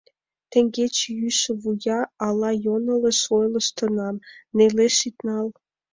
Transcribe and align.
Теҥгече 0.51 1.05
йӱшӧ 1.19 1.51
вуя 1.61 1.99
ала 2.27 2.51
йоҥылыш 2.65 3.19
ойлыштынам, 3.37 4.15
нелеш 4.57 4.95
ит 5.07 5.17
нал... 5.27 5.47